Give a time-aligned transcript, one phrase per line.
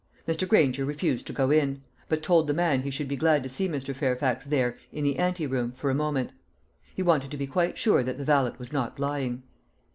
[0.27, 0.47] Mr.
[0.47, 3.69] Granger refused to go in; but told the man he should be glad to see
[3.69, 3.95] Mr.
[3.95, 6.31] Fairfax there, in the ante room, for a moment.
[6.95, 9.43] He wanted to be quite sure that the valet was not lying.